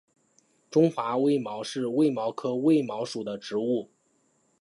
[0.71, 3.91] 中华卫矛是卫矛科卫矛属的植物。